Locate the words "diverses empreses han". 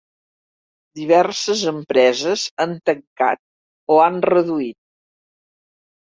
0.99-2.73